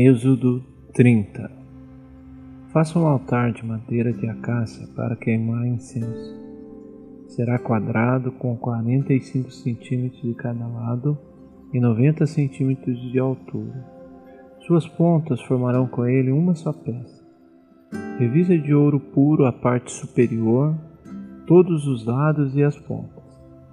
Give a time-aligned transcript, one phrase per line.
[0.00, 0.62] Êxodo
[0.94, 1.50] 30
[2.72, 6.40] Faça um altar de madeira de acácia para queimar incenso.
[7.26, 11.18] Será quadrado com 45 centímetros de cada lado
[11.74, 13.84] e 90 centímetros de altura.
[14.60, 17.26] Suas pontas formarão com ele uma só peça.
[18.20, 20.76] Revisa de ouro puro a parte superior,
[21.44, 23.24] todos os lados e as pontas,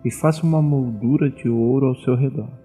[0.03, 2.64] e faça uma moldura de ouro ao seu redor.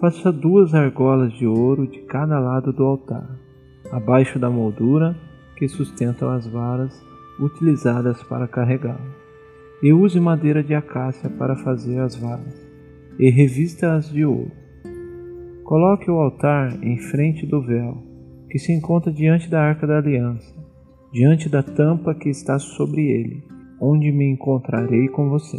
[0.00, 3.38] Faça duas argolas de ouro de cada lado do altar,
[3.92, 5.14] abaixo da moldura
[5.56, 7.04] que sustentam as varas
[7.38, 9.14] utilizadas para carregá-lo.
[9.82, 12.66] E use madeira de acácia para fazer as varas,
[13.18, 14.50] e revista-as de ouro.
[15.64, 18.02] Coloque o altar em frente do véu,
[18.48, 20.54] que se encontra diante da arca da aliança,
[21.12, 23.44] diante da tampa que está sobre ele,
[23.78, 25.58] onde me encontrarei com você.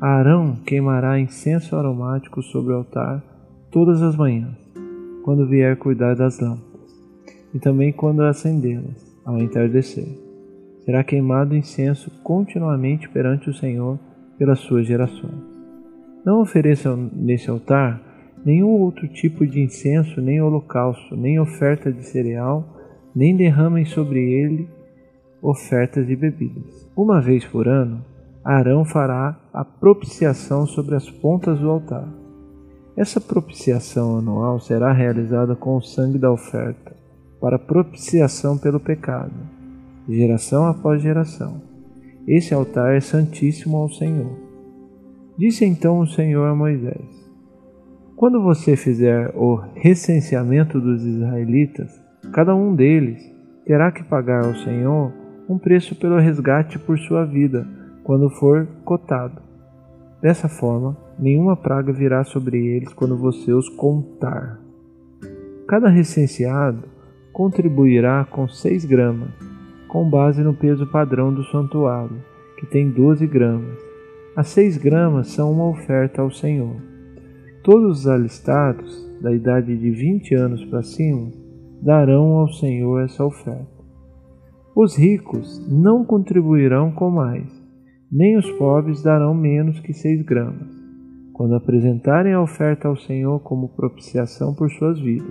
[0.00, 3.22] Arão queimará incenso aromático sobre o altar
[3.70, 4.56] todas as manhãs,
[5.22, 6.90] quando vier cuidar das lâmpadas,
[7.54, 10.06] e também quando acendê-las, ao entardecer.
[10.84, 13.98] Será queimado incenso continuamente perante o Senhor
[14.38, 15.42] pelas suas gerações.
[16.24, 18.00] Não ofereçam nesse altar
[18.44, 22.66] nenhum outro tipo de incenso, nem holocausto, nem oferta de cereal,
[23.14, 24.68] nem derramem sobre ele
[25.40, 26.88] ofertas de bebidas.
[26.96, 28.04] Uma vez por ano,
[28.44, 32.06] Arão fará a propiciação sobre as pontas do altar.
[32.94, 36.94] Essa propiciação anual será realizada com o sangue da oferta,
[37.40, 39.32] para propiciação pelo pecado,
[40.06, 41.62] geração após geração.
[42.28, 44.38] Esse altar é santíssimo ao Senhor.
[45.38, 47.26] Disse então o Senhor a Moisés:
[48.14, 51.98] Quando você fizer o recenseamento dos israelitas,
[52.30, 53.22] cada um deles
[53.64, 55.12] terá que pagar ao Senhor
[55.48, 57.66] um preço pelo resgate por sua vida
[58.04, 59.42] quando for cotado.
[60.22, 64.60] Dessa forma, nenhuma praga virá sobre eles quando você os contar.
[65.66, 66.84] Cada recenseado
[67.32, 69.30] contribuirá com 6 gramas,
[69.88, 72.16] com base no peso padrão do santuário,
[72.58, 73.78] que tem 12 gramas.
[74.36, 76.76] As 6 gramas são uma oferta ao Senhor.
[77.62, 81.30] Todos os alistados, da idade de 20 anos para cima,
[81.80, 83.66] darão ao Senhor essa oferta.
[84.76, 87.63] Os ricos não contribuirão com mais,
[88.14, 90.68] nem os pobres darão menos que seis gramas,
[91.32, 95.26] quando apresentarem a oferta ao Senhor como propiciação por suas vidas.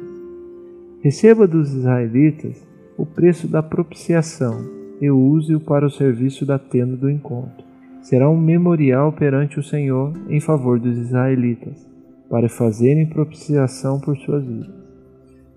[1.01, 2.61] Receba dos israelitas
[2.97, 4.67] o preço da propiciação
[4.99, 7.63] e use-o para o serviço da tenda do encontro.
[8.01, 11.89] Será um memorial perante o Senhor em favor dos israelitas,
[12.29, 14.83] para fazerem propiciação por suas vidas.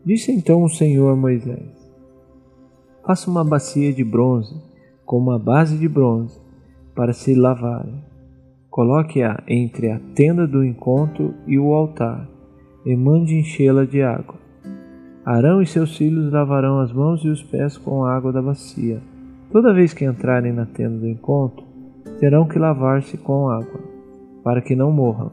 [0.05, 1.91] Disse então o Senhor a Moisés:
[3.05, 4.55] Faça uma bacia de bronze
[5.05, 6.46] com uma base de bronze
[6.97, 8.03] para se lavarem.
[8.71, 12.29] Coloque-a entre a tenda do encontro e o altar,
[12.85, 14.35] e mande enchê-la de água.
[15.25, 19.01] Arão e seus filhos lavarão as mãos e os pés com a água da bacia.
[19.53, 21.65] Toda vez que entrarem na tenda do encontro,
[22.19, 23.81] terão que lavar-se com água,
[24.43, 25.33] para que não morram.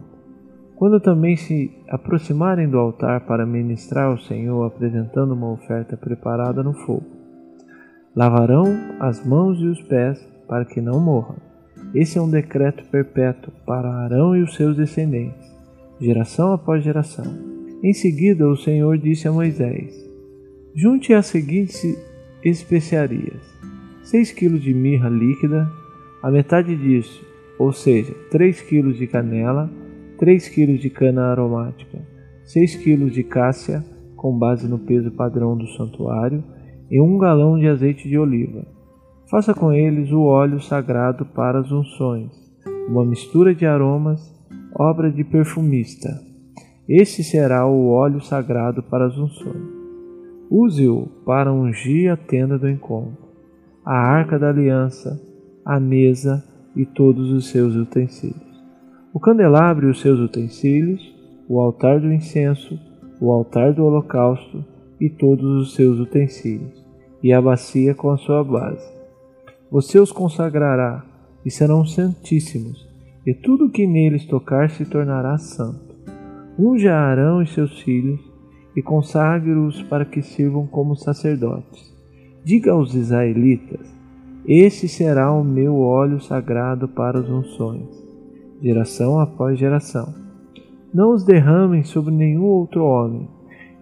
[0.75, 6.74] Quando também se aproximarem do altar para ministrar ao Senhor, apresentando uma oferta preparada no
[6.74, 7.06] fogo,
[8.16, 8.66] lavarão
[9.00, 11.35] as mãos e os pés para que não morram.
[11.94, 15.48] Esse é um decreto perpétuo para Arão e os seus descendentes,
[16.02, 17.26] geração após geração.
[17.84, 19.94] Em seguida, o Senhor disse a Moisés:
[20.74, 21.86] Junte as seguintes
[22.44, 23.44] especiarias:
[24.06, 25.72] 6 kg de mirra líquida,
[26.24, 27.24] a metade disso,
[27.59, 29.70] ou seja, 3 kg de canela,
[30.18, 32.00] 3 kg de cana aromática,
[32.46, 36.44] 6 kg de cássia, com base no peso padrão do santuário,
[36.90, 38.66] e um galão de azeite de oliva
[39.34, 42.30] Faça com eles o óleo sagrado para as unções,
[42.88, 44.32] uma mistura de aromas,
[44.76, 46.22] obra de perfumista.
[46.88, 49.74] Este será o óleo sagrado para as unções.
[50.52, 53.18] Use-o para ungir a tenda do encontro,
[53.84, 55.20] a arca da aliança,
[55.66, 56.44] a mesa
[56.76, 58.64] e todos os seus utensílios.
[59.12, 61.02] O candelabro e os seus utensílios,
[61.50, 62.80] o altar do incenso,
[63.19, 64.63] o altar do holocausto
[65.02, 66.86] e todos os seus utensílios,
[67.24, 68.93] e a bacia com a sua base
[69.74, 71.04] você os consagrará
[71.44, 72.88] e serão santíssimos,
[73.25, 75.96] e tudo que neles tocar se tornará santo.
[76.60, 78.20] Unja Arão e seus filhos
[78.75, 81.92] e consagre-os para que sirvam como sacerdotes.
[82.44, 83.92] Diga aos israelitas:
[84.48, 87.90] Este será o meu óleo sagrado para as unções,
[88.62, 90.14] geração após geração.
[90.94, 93.28] Não os derramem sobre nenhum outro homem,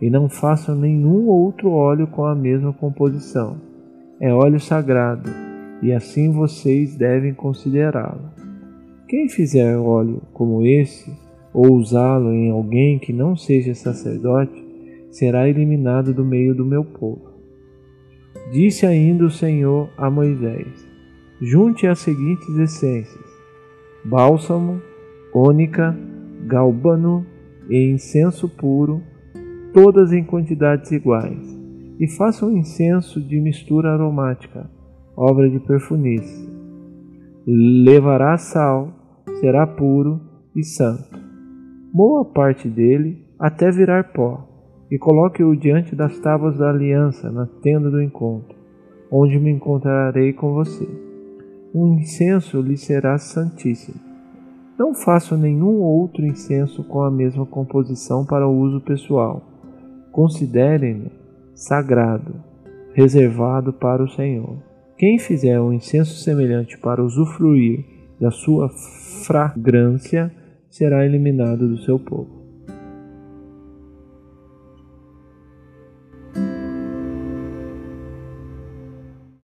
[0.01, 3.57] e não façam nenhum outro óleo com a mesma composição.
[4.21, 5.50] É óleo sagrado
[5.81, 8.29] e assim vocês devem considerá-lo.
[9.07, 11.11] Quem fizer óleo como esse,
[11.53, 14.63] ou usá-lo em alguém que não seja sacerdote,
[15.11, 17.31] será eliminado do meio do meu povo.
[18.51, 20.67] Disse ainda o Senhor a Moisés:
[21.41, 23.25] Junte as seguintes essências:
[24.05, 24.81] bálsamo,
[25.33, 25.97] ônica,
[26.45, 27.25] galbano
[27.69, 29.01] e incenso puro,
[29.73, 31.57] todas em quantidades iguais,
[31.99, 34.69] e faça um incenso de mistura aromática,
[35.21, 36.49] obra de perfunice.
[37.45, 38.89] Levará sal,
[39.39, 40.19] será puro
[40.55, 41.19] e santo.
[41.93, 44.47] Moa parte dele até virar pó,
[44.89, 48.55] e coloque-o diante das tábuas da aliança na tenda do encontro,
[49.11, 50.87] onde me encontrarei com você.
[51.73, 54.11] O incenso lhe será santíssimo
[54.81, 59.43] não faço nenhum outro incenso com a mesma composição para uso pessoal.
[60.11, 61.11] Considerem-no
[61.53, 62.33] sagrado,
[62.91, 64.57] reservado para o Senhor.
[65.01, 67.83] Quem fizer um incenso semelhante para usufruir
[68.19, 68.69] da sua
[69.25, 70.31] fragrância
[70.69, 72.40] será eliminado do seu povo.